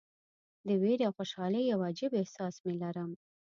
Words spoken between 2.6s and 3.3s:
مې لرم.